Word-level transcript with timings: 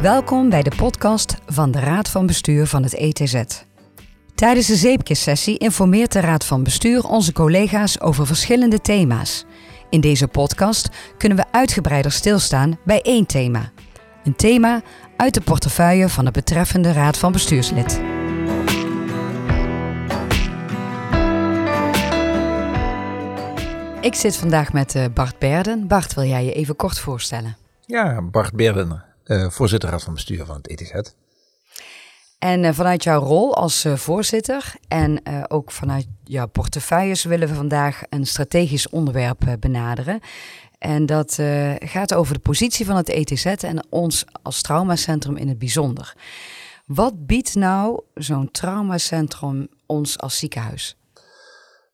Welkom 0.00 0.48
bij 0.48 0.62
de 0.62 0.76
podcast 0.76 1.36
van 1.46 1.70
de 1.70 1.80
Raad 1.80 2.08
van 2.08 2.26
Bestuur 2.26 2.66
van 2.66 2.82
het 2.82 2.94
ETZ. 2.94 3.42
Tijdens 4.34 4.66
de 4.66 4.76
zeepkissessie 4.76 5.58
informeert 5.58 6.12
de 6.12 6.20
Raad 6.20 6.44
van 6.44 6.62
Bestuur 6.62 7.04
onze 7.04 7.32
collega's 7.32 8.00
over 8.00 8.26
verschillende 8.26 8.80
thema's. 8.80 9.44
In 9.90 10.00
deze 10.00 10.28
podcast 10.28 10.88
kunnen 11.16 11.38
we 11.38 11.44
uitgebreider 11.50 12.12
stilstaan 12.12 12.78
bij 12.84 13.02
één 13.02 13.26
thema. 13.26 13.70
Een 14.24 14.36
thema 14.36 14.82
uit 15.16 15.34
de 15.34 15.40
portefeuille 15.40 16.08
van 16.08 16.24
het 16.24 16.34
betreffende 16.34 16.92
Raad 16.92 17.16
van 17.16 17.32
Bestuurslid. 17.32 18.00
Ik 24.00 24.14
zit 24.14 24.36
vandaag 24.36 24.72
met 24.72 24.94
eh, 24.94 25.04
Bart 25.14 25.38
Berden. 25.38 25.86
Bart, 25.86 26.14
wil 26.14 26.24
jij 26.24 26.44
je 26.44 26.52
even 26.52 26.76
kort 26.76 26.98
voorstellen? 26.98 27.56
Ja, 27.86 28.22
Bart 28.22 28.52
Berden, 28.52 29.08
voorzitter 29.48 29.90
Raad 29.90 30.02
van 30.02 30.14
Bestuur 30.14 30.44
van 30.44 30.56
het 30.56 30.68
ETZ. 30.68 31.12
En 32.38 32.64
uh, 32.64 32.72
vanuit 32.72 33.04
jouw 33.04 33.20
rol 33.20 33.54
als 33.54 33.84
uh, 33.84 33.96
voorzitter 33.96 34.74
en 34.88 35.22
ook 35.50 35.70
vanuit 35.70 36.06
jouw 36.24 36.46
portefeuilles 36.46 37.24
willen 37.24 37.48
we 37.48 37.54
vandaag 37.54 38.02
een 38.08 38.26
strategisch 38.26 38.88
onderwerp 38.88 39.56
benaderen. 39.60 40.20
En 40.78 41.06
dat 41.06 41.38
gaat 41.78 42.14
over 42.14 42.34
de 42.34 42.40
positie 42.40 42.86
van 42.86 42.96
het 42.96 43.08
ETZ 43.08 43.46
en 43.46 43.86
ons 43.90 44.24
als 44.42 44.62
traumacentrum 44.62 45.36
in 45.36 45.48
het 45.48 45.58
bijzonder. 45.58 46.14
Wat 46.86 47.26
biedt 47.26 47.54
nou 47.54 48.00
zo'n 48.14 48.50
traumacentrum 48.50 49.68
ons 49.86 50.18
als 50.18 50.38
ziekenhuis? 50.38 50.96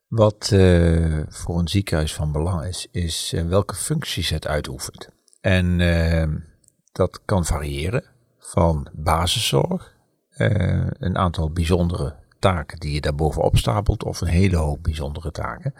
Wat 0.07 0.49
uh, 0.53 1.23
voor 1.29 1.59
een 1.59 1.67
ziekenhuis 1.67 2.13
van 2.13 2.31
belang 2.31 2.65
is, 2.65 2.87
is 2.91 3.33
welke 3.47 3.75
functies 3.75 4.29
het 4.29 4.47
uitoefent. 4.47 5.09
En 5.41 5.79
uh, 5.79 6.23
dat 6.97 7.21
kan 7.25 7.45
variëren 7.45 8.03
van 8.39 8.87
basiszorg, 8.93 9.95
een 10.99 11.17
aantal 11.17 11.51
bijzondere 11.51 12.15
taken 12.39 12.79
die 12.79 12.93
je 12.93 13.01
daarbovenop 13.01 13.57
stapelt, 13.57 14.03
of 14.03 14.21
een 14.21 14.27
hele 14.27 14.57
hoop 14.57 14.83
bijzondere 14.83 15.31
taken. 15.31 15.73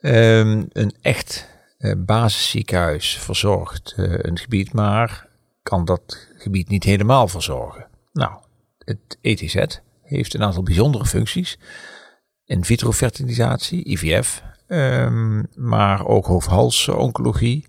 Ehm, 0.00 0.64
een 0.72 0.94
echt 1.00 1.48
basisziekenhuis 1.96 3.18
verzorgt 3.18 3.94
een 3.96 4.38
gebied, 4.38 4.72
maar 4.72 5.28
kan 5.62 5.84
dat 5.84 6.28
gebied 6.36 6.68
niet 6.68 6.84
helemaal 6.84 7.28
verzorgen. 7.28 7.86
Nou, 8.12 8.32
het 8.78 9.18
ETZ 9.20 9.66
heeft 10.02 10.34
een 10.34 10.42
aantal 10.42 10.62
bijzondere 10.62 11.04
functies 11.04 11.58
in 12.44 12.64
vitro 12.64 12.92
fertilisatie, 12.92 13.84
IVF, 13.84 14.42
um, 14.68 15.46
maar 15.54 16.06
ook 16.06 16.26
hoofd-hals-oncologie. 16.26 17.66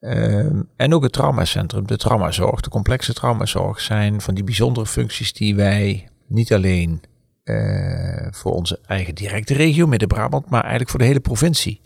Um, 0.00 0.68
en 0.76 0.94
ook 0.94 1.02
het 1.02 1.12
traumacentrum, 1.12 1.86
de 1.86 1.96
traumazorg, 1.96 2.60
de 2.60 2.70
complexe 2.70 3.14
traumazorg 3.14 3.80
zijn 3.80 4.20
van 4.20 4.34
die 4.34 4.44
bijzondere 4.44 4.86
functies 4.86 5.32
die 5.32 5.54
wij 5.54 6.08
niet 6.26 6.52
alleen 6.52 7.02
uh, 7.44 8.26
voor 8.30 8.52
onze 8.52 8.80
eigen 8.86 9.14
directe 9.14 9.54
regio, 9.54 9.86
Midden-Brabant, 9.86 10.50
maar 10.50 10.60
eigenlijk 10.60 10.90
voor 10.90 10.98
de 10.98 11.04
hele 11.06 11.20
provincie. 11.20 11.80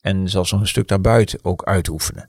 En 0.00 0.28
zelfs 0.28 0.52
nog 0.52 0.60
een 0.60 0.66
stuk 0.66 0.88
daarbuiten 0.88 1.38
ook 1.42 1.64
uitoefenen. 1.64 2.28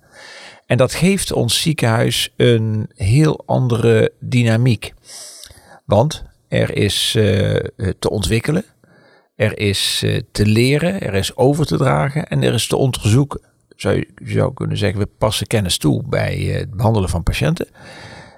En 0.65 0.77
dat 0.77 0.93
geeft 0.93 1.31
ons 1.31 1.61
ziekenhuis 1.61 2.33
een 2.38 2.89
heel 2.95 3.43
andere 3.45 4.13
dynamiek. 4.19 4.93
Want 5.85 6.23
er 6.47 6.75
is 6.75 7.15
uh, 7.17 7.59
te 7.99 8.09
ontwikkelen 8.09 8.65
er 9.38 9.59
is 9.59 10.05
te 10.31 10.45
leren, 10.45 11.02
er 11.02 11.13
is 11.13 11.35
over 11.35 11.65
te 11.65 11.77
dragen 11.77 12.27
en 12.27 12.43
er 12.43 12.53
is 12.53 12.67
te 12.67 12.75
onderzoeken. 12.75 13.41
Zou 13.78 13.95
je 13.95 14.08
zou 14.25 14.53
kunnen 14.53 14.78
zeggen, 14.78 15.00
we 15.00 15.09
passen 15.17 15.47
kennis 15.47 15.78
toe 15.78 16.03
bij 16.06 16.38
uh, 16.38 16.56
het 16.56 16.72
behandelen 16.72 17.09
van 17.09 17.23
patiënten. 17.23 17.67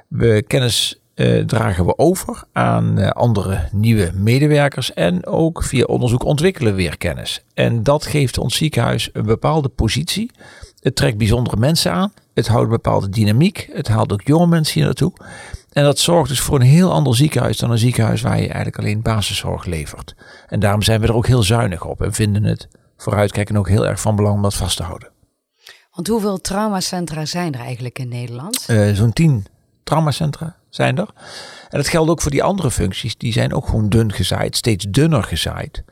We 0.07 0.43
kennis 0.47 0.99
uh, 1.15 1.45
dragen 1.45 1.85
we 1.85 1.97
over 1.97 2.43
aan 2.51 3.13
andere 3.13 3.69
nieuwe 3.71 4.11
medewerkers 4.13 4.93
en 4.93 5.25
ook 5.25 5.63
via 5.63 5.83
onderzoek 5.83 6.23
ontwikkelen 6.23 6.71
we 6.71 6.81
weer 6.81 6.97
kennis. 6.97 7.43
En 7.53 7.83
dat 7.83 8.05
geeft 8.05 8.37
ons 8.37 8.55
ziekenhuis 8.55 9.09
een 9.13 9.25
bepaalde 9.25 9.69
positie. 9.69 10.31
Het 10.79 10.95
trekt 10.95 11.17
bijzondere 11.17 11.57
mensen 11.57 11.91
aan. 11.91 12.13
Het 12.33 12.47
houdt 12.47 12.63
een 12.63 12.69
bepaalde 12.69 13.09
dynamiek. 13.09 13.69
Het 13.71 13.87
haalt 13.87 14.13
ook 14.13 14.21
jonge 14.21 14.47
mensen 14.47 14.73
hier 14.73 14.85
naartoe. 14.85 15.13
En 15.71 15.83
dat 15.83 15.99
zorgt 15.99 16.29
dus 16.29 16.39
voor 16.39 16.55
een 16.55 16.65
heel 16.65 16.91
ander 16.91 17.15
ziekenhuis 17.15 17.57
dan 17.57 17.71
een 17.71 17.77
ziekenhuis 17.77 18.21
waar 18.21 18.35
je 18.35 18.47
eigenlijk 18.47 18.77
alleen 18.77 19.01
basiszorg 19.01 19.65
levert. 19.65 20.15
En 20.47 20.59
daarom 20.59 20.81
zijn 20.81 21.01
we 21.01 21.07
er 21.07 21.13
ook 21.13 21.27
heel 21.27 21.43
zuinig 21.43 21.85
op 21.85 22.01
en 22.01 22.13
vinden 22.13 22.43
het 22.43 22.67
vooruitkijken 22.97 23.57
ook 23.57 23.69
heel 23.69 23.87
erg 23.87 24.01
van 24.01 24.15
belang 24.15 24.35
om 24.35 24.41
dat 24.41 24.55
vast 24.55 24.77
te 24.77 24.83
houden. 24.83 25.09
Want 25.99 26.11
hoeveel 26.11 26.41
traumacentra 26.41 27.25
zijn 27.25 27.53
er 27.53 27.59
eigenlijk 27.59 27.99
in 27.99 28.07
Nederland? 28.07 28.65
Uh, 28.67 28.95
Zo'n 28.95 29.13
tien 29.13 29.45
traumacentra 29.83 30.55
zijn 30.69 30.97
er. 30.97 31.07
En 31.69 31.77
dat 31.77 31.87
geldt 31.87 32.09
ook 32.09 32.21
voor 32.21 32.31
die 32.31 32.43
andere 32.43 32.71
functies. 32.71 33.17
Die 33.17 33.33
zijn 33.33 33.53
ook 33.53 33.65
gewoon 33.65 33.89
dun 33.89 34.11
gezaaid, 34.11 34.55
steeds 34.55 34.85
dunner 34.89 35.23
gezaaid. 35.23 35.83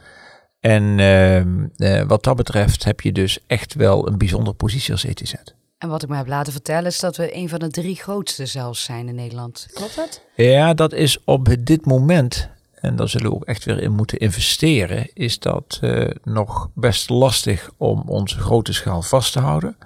En 0.59 0.83
uh, 0.97 1.39
uh, 1.39 2.03
wat 2.07 2.23
dat 2.23 2.35
betreft 2.35 2.83
heb 2.83 3.01
je 3.01 3.11
dus 3.11 3.39
echt 3.47 3.73
wel 3.73 4.07
een 4.07 4.17
bijzondere 4.17 4.55
positie 4.55 4.91
als 4.91 5.05
ETZ. 5.05 5.33
En 5.77 5.89
wat 5.89 6.03
ik 6.03 6.09
me 6.09 6.15
heb 6.15 6.27
laten 6.27 6.53
vertellen 6.53 6.85
is 6.85 6.99
dat 6.99 7.17
we 7.17 7.35
een 7.35 7.49
van 7.49 7.59
de 7.59 7.69
drie 7.69 7.95
grootste 7.95 8.45
zelfs 8.45 8.83
zijn 8.83 9.07
in 9.07 9.15
Nederland. 9.15 9.67
Klopt 9.73 9.95
dat? 9.95 10.21
Ja, 10.35 10.73
dat 10.73 10.93
is 10.93 11.23
op 11.23 11.55
dit 11.59 11.85
moment, 11.85 12.49
en 12.79 12.95
daar 12.95 13.09
zullen 13.09 13.29
we 13.29 13.35
ook 13.35 13.45
echt 13.45 13.65
weer 13.65 13.81
in 13.81 13.91
moeten 13.91 14.17
investeren, 14.17 15.09
is 15.13 15.39
dat 15.39 15.79
uh, 15.83 16.09
nog 16.23 16.69
best 16.73 17.09
lastig 17.09 17.69
om 17.77 18.03
onze 18.05 18.39
grote 18.39 18.73
schaal 18.73 19.01
vast 19.01 19.33
te 19.33 19.39
houden. 19.39 19.77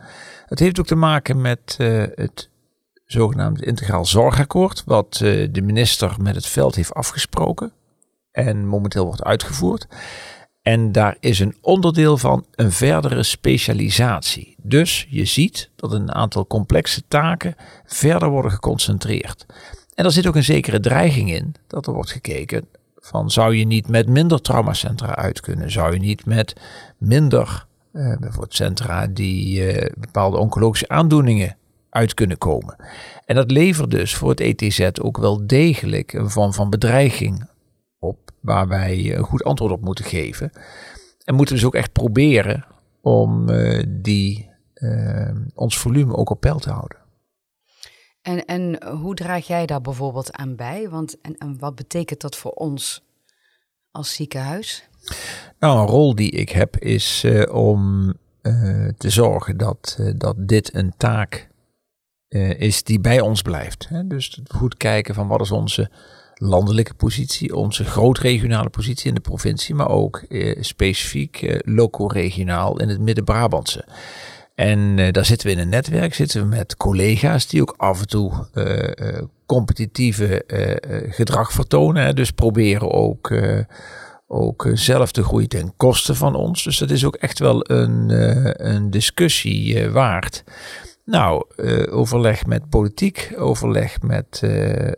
Het 0.45 0.59
heeft 0.59 0.79
ook 0.79 0.85
te 0.85 0.95
maken 0.95 1.41
met 1.41 1.77
uh, 1.81 2.03
het 2.15 2.49
zogenaamde 3.05 3.65
integraal 3.65 4.05
zorgakkoord, 4.05 4.83
wat 4.85 5.19
uh, 5.23 5.47
de 5.51 5.61
minister 5.61 6.15
met 6.21 6.35
het 6.35 6.47
veld 6.47 6.75
heeft 6.75 6.93
afgesproken 6.93 7.71
en 8.31 8.67
momenteel 8.67 9.05
wordt 9.05 9.23
uitgevoerd. 9.23 9.87
En 10.61 10.91
daar 10.91 11.17
is 11.19 11.39
een 11.39 11.57
onderdeel 11.61 12.17
van 12.17 12.45
een 12.55 12.71
verdere 12.71 13.23
specialisatie. 13.23 14.55
Dus 14.61 15.07
je 15.09 15.25
ziet 15.25 15.69
dat 15.75 15.91
een 15.91 16.13
aantal 16.13 16.47
complexe 16.47 17.07
taken 17.07 17.55
verder 17.85 18.29
worden 18.29 18.51
geconcentreerd. 18.51 19.45
En 19.93 20.05
er 20.05 20.11
zit 20.11 20.27
ook 20.27 20.35
een 20.35 20.43
zekere 20.43 20.79
dreiging 20.79 21.33
in 21.33 21.55
dat 21.67 21.87
er 21.87 21.93
wordt 21.93 22.11
gekeken 22.11 22.67
van 23.01 23.31
zou 23.31 23.55
je 23.55 23.65
niet 23.65 23.87
met 23.87 24.07
minder 24.07 24.41
traumacentra 24.41 25.15
uit 25.15 25.39
kunnen? 25.39 25.71
Zou 25.71 25.93
je 25.93 25.99
niet 25.99 26.25
met 26.25 26.53
minder 26.97 27.65
uh, 27.93 28.17
bijvoorbeeld 28.17 28.53
centra 28.53 29.07
die 29.07 29.73
uh, 29.73 29.89
bepaalde 29.97 30.37
oncologische 30.37 30.87
aandoeningen 30.87 31.57
uit 31.89 32.13
kunnen 32.13 32.37
komen? 32.37 32.75
En 33.25 33.35
dat 33.35 33.51
levert 33.51 33.91
dus 33.91 34.15
voor 34.15 34.29
het 34.29 34.39
ETZ 34.39 34.89
ook 35.01 35.17
wel 35.17 35.47
degelijk 35.47 36.13
een 36.13 36.29
vorm 36.29 36.53
van 36.53 36.69
bedreiging 36.69 37.49
op 37.99 38.31
waar 38.39 38.67
wij 38.67 39.15
een 39.15 39.23
goed 39.23 39.43
antwoord 39.43 39.71
op 39.71 39.81
moeten 39.81 40.05
geven. 40.05 40.51
En 41.23 41.35
moeten 41.35 41.55
dus 41.55 41.65
ook 41.65 41.75
echt 41.75 41.91
proberen 41.91 42.65
om 43.01 43.45
die, 43.87 44.49
ons 45.55 45.77
volume 45.77 46.15
ook 46.15 46.29
op 46.29 46.39
peil 46.39 46.59
te 46.59 46.69
houden. 46.69 47.00
En, 48.21 48.45
en 48.45 48.87
hoe 48.87 49.15
draag 49.15 49.47
jij 49.47 49.65
daar 49.65 49.81
bijvoorbeeld 49.81 50.31
aan 50.31 50.55
bij? 50.55 50.89
Want 50.89 51.21
en, 51.21 51.37
en 51.37 51.59
wat 51.59 51.75
betekent 51.75 52.21
dat 52.21 52.35
voor 52.35 52.51
ons 52.51 53.03
als 53.91 54.13
ziekenhuis? 54.13 54.89
Nou, 55.59 55.79
een 55.79 55.87
rol 55.87 56.15
die 56.15 56.31
ik 56.31 56.49
heb 56.49 56.77
is 56.77 57.23
uh, 57.23 57.53
om 57.55 58.13
te 58.97 59.09
zorgen 59.09 59.57
dat, 59.57 59.99
dat 60.15 60.35
dit 60.37 60.75
een 60.75 60.93
taak 60.97 61.49
is 62.57 62.83
die 62.83 62.99
bij 62.99 63.19
ons 63.19 63.41
blijft. 63.41 63.87
Hè? 63.89 64.07
Dus 64.07 64.41
goed 64.47 64.77
kijken 64.77 65.15
van 65.15 65.27
wat 65.27 65.41
is 65.41 65.51
onze 65.51 65.89
landelijke 66.43 66.93
positie, 66.93 67.55
onze 67.55 67.83
groot-regionale 67.83 68.69
positie 68.69 69.07
in 69.07 69.15
de 69.15 69.21
provincie, 69.21 69.75
maar 69.75 69.89
ook 69.89 70.17
eh, 70.17 70.61
specifiek 70.61 71.41
eh, 71.41 71.59
loco-regionaal 71.75 72.79
in 72.79 72.89
het 72.89 72.99
Midden-Brabantse. 72.99 73.85
En 74.55 74.97
uh, 74.97 75.11
daar 75.11 75.25
zitten 75.25 75.47
we 75.47 75.53
in 75.53 75.59
een 75.59 75.69
netwerk, 75.69 76.13
zitten 76.13 76.41
we 76.41 76.47
met 76.47 76.77
collega's 76.77 77.47
die 77.47 77.61
ook 77.61 77.73
af 77.77 77.99
en 77.99 78.07
toe 78.07 78.47
uh, 78.53 79.07
uh, 79.07 79.21
competitieve 79.45 80.43
gedrag 81.09 81.51
vertonen. 81.51 82.15
Dus 82.15 82.31
proberen 82.31 82.91
ook, 82.91 83.33
ook 84.27 84.69
zelf 84.73 85.11
te 85.11 85.23
groeien 85.23 85.49
ten 85.49 85.73
koste 85.77 86.15
van 86.15 86.35
ons. 86.35 86.63
Dus 86.63 86.77
dat 86.77 86.89
is 86.89 87.05
ook 87.05 87.15
echt 87.15 87.39
wel 87.39 87.71
een, 87.71 88.09
een 88.67 88.89
discussie 88.89 89.89
waard. 89.89 90.43
Nou, 91.05 91.45
overleg 91.89 92.45
met 92.45 92.69
politiek, 92.69 93.33
overleg 93.37 94.01
met 94.01 94.41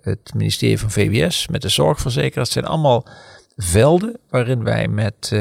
het 0.02 0.34
ministerie 0.36 0.80
van 0.80 0.92
VWS, 0.92 1.48
met 1.48 1.62
de 1.62 1.70
zorgverzekeraars. 1.70 2.54
Het 2.54 2.64
zijn 2.64 2.74
allemaal 2.74 3.08
velden 3.56 4.18
waarin 4.30 4.64
wij 4.64 4.88
met, 4.88 5.32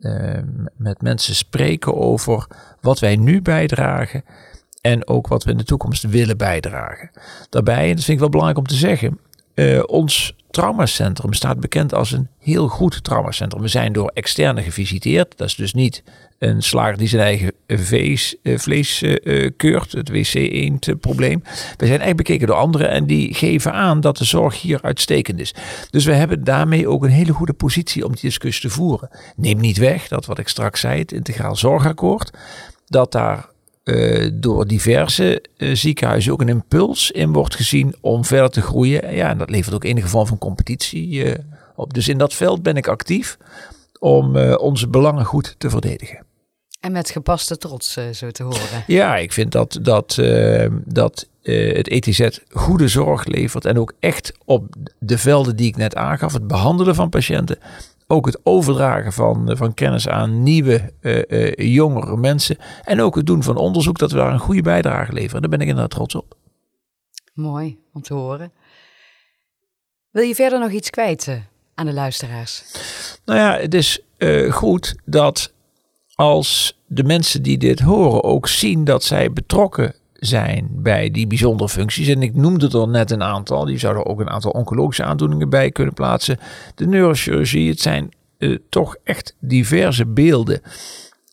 uh, 0.00 0.38
met 0.76 1.02
mensen 1.02 1.34
spreken 1.34 1.94
over 1.94 2.46
wat 2.80 2.98
wij 2.98 3.16
nu 3.16 3.42
bijdragen 3.42 4.24
en 4.80 5.08
ook 5.08 5.26
wat 5.26 5.44
we 5.44 5.50
in 5.50 5.56
de 5.56 5.64
toekomst 5.64 6.02
willen 6.02 6.36
bijdragen. 6.36 7.10
Daarbij, 7.48 7.88
en 7.88 7.94
dat 7.94 8.04
vind 8.04 8.08
ik 8.08 8.18
wel 8.18 8.28
belangrijk 8.28 8.58
om 8.58 8.66
te 8.66 8.74
zeggen, 8.74 9.18
ons 9.86 10.36
traumacentrum 10.56 11.32
staat 11.32 11.60
bekend 11.60 11.94
als 11.94 12.12
een 12.12 12.28
heel 12.38 12.68
goed 12.68 13.04
traumacentrum. 13.04 13.62
We 13.62 13.68
zijn 13.68 13.92
door 13.92 14.10
externe 14.14 14.62
gevisiteerd. 14.62 15.36
Dat 15.36 15.48
is 15.48 15.54
dus 15.54 15.74
niet 15.74 16.02
een 16.38 16.62
slager 16.62 16.98
die 16.98 17.08
zijn 17.08 17.22
eigen 17.22 17.52
eh, 17.66 17.78
vlees 18.58 19.02
uh, 19.02 19.50
keurt, 19.56 19.92
het 19.92 20.08
wc-eend-probleem. 20.08 21.42
We 21.76 21.86
zijn 21.86 22.00
echt 22.00 22.16
bekeken 22.16 22.46
door 22.46 22.56
anderen 22.56 22.90
en 22.90 23.06
die 23.06 23.34
geven 23.34 23.72
aan 23.72 24.00
dat 24.00 24.16
de 24.16 24.24
zorg 24.24 24.60
hier 24.60 24.82
uitstekend 24.82 25.40
is. 25.40 25.54
Dus 25.90 26.04
we 26.04 26.12
hebben 26.12 26.44
daarmee 26.44 26.88
ook 26.88 27.04
een 27.04 27.10
hele 27.10 27.32
goede 27.32 27.52
positie 27.52 28.04
om 28.04 28.12
die 28.12 28.20
discussie 28.20 28.68
te 28.68 28.74
voeren. 28.74 29.10
Neem 29.36 29.60
niet 29.60 29.78
weg 29.78 30.08
dat 30.08 30.26
wat 30.26 30.38
ik 30.38 30.48
straks 30.48 30.80
zei, 30.80 30.98
het 30.98 31.12
integraal 31.12 31.56
zorgakkoord, 31.56 32.30
dat 32.86 33.12
daar 33.12 33.48
uh, 33.86 34.30
door 34.34 34.66
diverse 34.66 35.44
uh, 35.56 35.74
ziekenhuizen 35.74 36.32
ook 36.32 36.40
een 36.40 36.48
impuls 36.48 37.10
in 37.10 37.32
wordt 37.32 37.54
gezien 37.54 37.94
om 38.00 38.24
verder 38.24 38.50
te 38.50 38.62
groeien. 38.62 39.14
Ja, 39.14 39.28
en 39.28 39.38
dat 39.38 39.50
levert 39.50 39.74
ook 39.74 39.84
enige 39.84 40.08
vorm 40.08 40.26
van 40.26 40.38
competitie 40.38 41.08
uh, 41.08 41.34
op. 41.76 41.94
Dus 41.94 42.08
in 42.08 42.18
dat 42.18 42.34
veld 42.34 42.62
ben 42.62 42.76
ik 42.76 42.88
actief 42.88 43.38
om 43.98 44.36
onze 44.36 44.88
belangen 44.88 45.24
goed 45.24 45.54
te 45.58 45.70
verdedigen. 45.70 46.24
En 46.80 46.92
met 46.92 47.10
gepaste 47.10 47.58
trots, 47.58 47.98
zo 48.12 48.30
te 48.30 48.42
horen. 48.42 48.84
Ja, 48.86 49.16
ik 49.16 49.32
vind 49.32 49.52
dat, 49.52 49.78
dat, 49.82 50.14
dat 50.84 51.26
het 51.42 51.88
ETZ 51.88 52.28
goede 52.50 52.88
zorg 52.88 53.24
levert 53.24 53.64
en 53.64 53.78
ook 53.78 53.92
echt 54.00 54.32
op 54.44 54.74
de 54.98 55.18
velden 55.18 55.56
die 55.56 55.68
ik 55.68 55.76
net 55.76 55.94
aangaf, 55.94 56.32
het 56.32 56.46
behandelen 56.46 56.94
van 56.94 57.08
patiënten, 57.08 57.58
ook 58.06 58.26
het 58.26 58.40
overdragen 58.42 59.12
van, 59.12 59.50
eh, 59.50 59.56
van 59.56 59.74
kennis 59.74 60.08
aan 60.08 60.42
nieuwe, 60.42 60.92
uh, 61.00 61.22
uh, 61.28 61.52
jongere 61.74 62.16
mensen. 62.16 62.56
En 62.84 63.00
ook 63.00 63.14
het 63.14 63.26
doen 63.26 63.42
van 63.42 63.56
onderzoek, 63.56 63.98
dat 63.98 64.10
we 64.10 64.16
daar 64.16 64.32
een 64.32 64.38
goede 64.38 64.62
bijdrage 64.62 65.12
leveren. 65.12 65.40
Daar 65.40 65.50
ben 65.50 65.60
ik 65.60 65.68
inderdaad 65.68 65.90
trots 65.90 66.14
op. 66.14 66.36
Mooi 67.34 67.78
om 67.92 68.02
te 68.02 68.14
horen. 68.14 68.52
Wil 70.10 70.24
je 70.24 70.34
verder 70.34 70.58
nog 70.58 70.70
iets 70.70 70.90
kwijt 70.90 71.40
aan 71.74 71.86
de 71.86 71.92
luisteraars? 71.92 72.64
Nou 73.24 73.38
ja, 73.38 73.58
het 73.58 73.74
is 73.74 74.00
goed 74.50 74.94
dat 75.04 75.52
als 76.14 76.80
de 76.86 77.04
mensen 77.04 77.42
die 77.42 77.58
dit 77.58 77.80
horen 77.80 78.22
ook 78.22 78.48
zien 78.48 78.84
dat 78.84 79.04
zij 79.04 79.32
betrokken 79.32 79.94
zijn 80.26 80.68
bij 80.70 81.10
die 81.10 81.26
bijzondere 81.26 81.68
functies. 81.68 82.08
En 82.08 82.22
ik 82.22 82.34
noemde 82.34 82.78
er 82.78 82.88
net 82.88 83.10
een 83.10 83.22
aantal. 83.22 83.64
Die 83.64 83.78
zouden 83.78 84.06
ook 84.06 84.20
een 84.20 84.30
aantal 84.30 84.50
oncologische 84.50 85.04
aandoeningen 85.04 85.48
bij 85.48 85.70
kunnen 85.70 85.94
plaatsen. 85.94 86.38
De 86.74 86.86
neurochirurgie. 86.86 87.68
Het 87.70 87.80
zijn 87.80 88.14
uh, 88.38 88.58
toch 88.68 88.96
echt 89.04 89.36
diverse 89.40 90.06
beelden. 90.06 90.60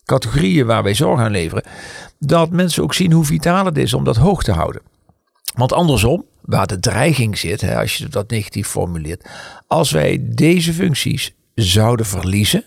Categorieën 0.06 0.66
waar 0.66 0.84
wij 0.84 0.94
zorg 0.94 1.20
aan 1.20 1.32
leveren. 1.32 1.64
Dat 2.20 2.50
mensen 2.50 2.84
ook 2.84 2.94
zien 2.94 3.12
hoe 3.12 3.26
vitaal 3.26 3.66
het 3.66 3.78
is 3.78 3.94
om 3.94 4.04
dat 4.04 4.16
hoog 4.16 4.44
te 4.44 4.52
houden. 4.52 4.82
Want 5.56 5.74
andersom, 5.74 6.26
waar 6.42 6.68
de 6.68 6.80
dreiging 6.80 7.38
zit, 7.38 7.62
hè, 7.62 7.80
als 7.80 7.98
je 7.98 8.08
dat 8.08 8.30
negatief 8.30 8.68
formuleert. 8.68 9.30
Als 9.68 9.92
wij 9.92 10.20
deze 10.22 10.74
functies 10.74 11.34
zouden 11.56 12.06
verliezen. 12.06 12.64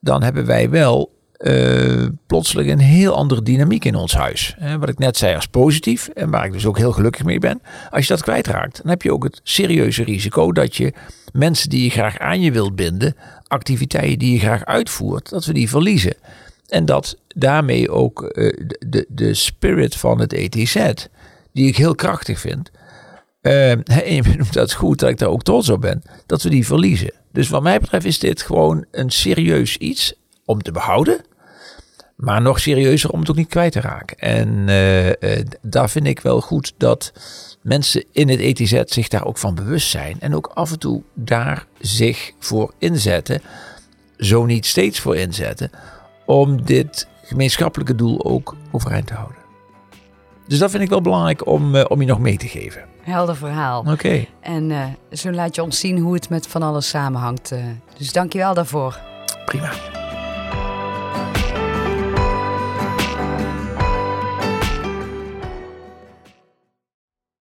Dan 0.00 0.22
hebben 0.22 0.46
wij 0.46 0.70
wel 0.70 1.12
uh, 1.38 2.06
plotseling 2.26 2.70
een 2.70 2.78
heel 2.78 3.14
andere 3.14 3.42
dynamiek 3.42 3.84
in 3.84 3.94
ons 3.94 4.14
huis. 4.14 4.56
wat 4.78 4.88
ik 4.88 4.98
net 4.98 5.16
zei 5.16 5.34
als 5.34 5.46
positief 5.46 6.08
en 6.08 6.30
waar 6.30 6.44
ik 6.44 6.52
dus 6.52 6.66
ook 6.66 6.78
heel 6.78 6.92
gelukkig 6.92 7.24
mee 7.24 7.38
ben. 7.38 7.62
Als 7.90 8.06
je 8.06 8.12
dat 8.12 8.22
kwijtraakt, 8.22 8.76
dan 8.82 8.90
heb 8.90 9.02
je 9.02 9.12
ook 9.12 9.24
het 9.24 9.40
serieuze 9.42 10.04
risico 10.04 10.52
dat 10.52 10.76
je 10.76 10.92
mensen 11.32 11.70
die 11.70 11.84
je 11.84 11.90
graag 11.90 12.18
aan 12.18 12.40
je 12.40 12.52
wilt 12.52 12.76
binden, 12.76 13.16
activiteiten 13.46 14.18
die 14.18 14.32
je 14.32 14.38
graag 14.38 14.64
uitvoert, 14.64 15.28
dat 15.28 15.44
we 15.44 15.52
die 15.52 15.68
verliezen. 15.68 16.14
En 16.68 16.84
dat 16.84 17.18
daarmee 17.28 17.90
ook 17.90 18.22
uh, 18.22 18.52
de, 18.86 19.06
de 19.08 19.34
spirit 19.34 19.96
van 19.96 20.20
het 20.20 20.32
ETZ, 20.32 20.92
die 21.52 21.66
ik 21.66 21.76
heel 21.76 21.94
krachtig 21.94 22.40
vind, 22.40 22.70
en 23.44 24.14
je 24.14 24.22
noemt 24.36 24.52
dat 24.52 24.72
goed 24.72 24.98
dat 24.98 25.10
ik 25.10 25.18
daar 25.18 25.28
ook 25.28 25.42
trots 25.42 25.68
op 25.68 25.80
ben, 25.80 26.02
dat 26.26 26.42
we 26.42 26.50
die 26.50 26.66
verliezen. 26.66 27.12
Dus 27.32 27.48
wat 27.48 27.62
mij 27.62 27.80
betreft 27.80 28.06
is 28.06 28.18
dit 28.18 28.42
gewoon 28.42 28.84
een 28.90 29.10
serieus 29.10 29.76
iets 29.76 30.14
om 30.44 30.62
te 30.62 30.72
behouden. 30.72 31.24
Maar 32.16 32.42
nog 32.42 32.60
serieuzer 32.60 33.10
om 33.10 33.20
het 33.20 33.30
ook 33.30 33.36
niet 33.36 33.48
kwijt 33.48 33.72
te 33.72 33.80
raken. 33.80 34.18
En 34.18 34.48
uh, 34.68 35.06
uh, 35.06 35.14
daar 35.62 35.90
vind 35.90 36.06
ik 36.06 36.20
wel 36.20 36.40
goed 36.40 36.74
dat 36.76 37.12
mensen 37.62 38.04
in 38.12 38.28
het 38.28 38.40
ETZ 38.40 38.82
zich 38.84 39.08
daar 39.08 39.24
ook 39.24 39.38
van 39.38 39.54
bewust 39.54 39.90
zijn. 39.90 40.20
En 40.20 40.34
ook 40.34 40.50
af 40.54 40.70
en 40.70 40.78
toe 40.78 41.02
daar 41.14 41.66
zich 41.80 42.32
voor 42.38 42.72
inzetten. 42.78 43.42
Zo 44.16 44.44
niet 44.44 44.66
steeds 44.66 45.00
voor 45.00 45.16
inzetten. 45.16 45.70
Om 46.26 46.64
dit 46.64 47.08
gemeenschappelijke 47.22 47.94
doel 47.94 48.24
ook 48.24 48.56
overeind 48.70 49.06
te 49.06 49.14
houden. 49.14 49.36
Dus 50.46 50.58
dat 50.58 50.70
vind 50.70 50.82
ik 50.82 50.88
wel 50.88 51.00
belangrijk 51.00 51.46
om, 51.46 51.74
uh, 51.74 51.84
om 51.88 52.00
je 52.00 52.06
nog 52.06 52.18
mee 52.18 52.36
te 52.36 52.48
geven. 52.48 52.84
Helder 53.00 53.36
verhaal. 53.36 53.80
Oké. 53.80 53.90
Okay. 53.90 54.28
En 54.40 54.96
zo 55.12 55.30
laat 55.30 55.54
je 55.54 55.62
ons 55.62 55.78
zien 55.80 55.98
hoe 55.98 56.14
het 56.14 56.28
met 56.28 56.46
van 56.46 56.62
alles 56.62 56.88
samenhangt. 56.88 57.54
dus 57.98 58.12
dank 58.12 58.32
je 58.32 58.38
wel 58.38 58.54
daarvoor. 58.54 58.98
Prima. 59.44 60.03